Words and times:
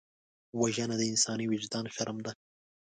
وژنه 0.59 0.95
د 0.97 1.01
انساني 1.11 1.45
وجدان 1.47 1.85
شرم 1.95 2.17
ده 2.25 2.31